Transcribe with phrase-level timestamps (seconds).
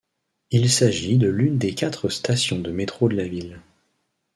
[0.49, 3.59] Il s'agit de l'une des quatre stations de métro de la ville.